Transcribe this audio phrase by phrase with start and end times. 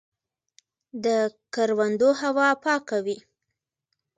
[1.03, 1.05] د
[1.53, 3.17] کروندو هوا پاکه وي.